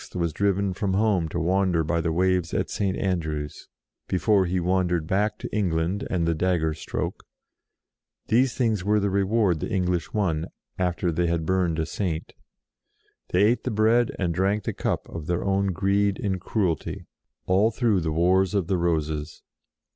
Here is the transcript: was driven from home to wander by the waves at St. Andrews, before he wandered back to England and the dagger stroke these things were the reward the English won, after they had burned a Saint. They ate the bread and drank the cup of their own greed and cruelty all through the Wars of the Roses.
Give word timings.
was 0.15 0.33
driven 0.33 0.73
from 0.73 0.95
home 0.95 1.29
to 1.29 1.39
wander 1.39 1.83
by 1.83 2.01
the 2.01 2.11
waves 2.11 2.55
at 2.55 2.71
St. 2.71 2.97
Andrews, 2.97 3.67
before 4.07 4.47
he 4.47 4.59
wandered 4.59 5.05
back 5.05 5.37
to 5.37 5.55
England 5.55 6.07
and 6.09 6.27
the 6.27 6.33
dagger 6.33 6.73
stroke 6.73 7.23
these 8.25 8.55
things 8.55 8.83
were 8.83 8.99
the 8.99 9.11
reward 9.11 9.59
the 9.59 9.69
English 9.69 10.11
won, 10.11 10.47
after 10.79 11.11
they 11.11 11.27
had 11.27 11.45
burned 11.45 11.77
a 11.77 11.85
Saint. 11.85 12.33
They 13.29 13.43
ate 13.43 13.63
the 13.63 13.69
bread 13.69 14.11
and 14.17 14.33
drank 14.33 14.63
the 14.63 14.73
cup 14.73 15.07
of 15.07 15.27
their 15.27 15.43
own 15.43 15.67
greed 15.67 16.19
and 16.19 16.41
cruelty 16.41 17.05
all 17.45 17.69
through 17.69 17.99
the 17.99 18.11
Wars 18.11 18.55
of 18.55 18.65
the 18.65 18.77
Roses. 18.77 19.43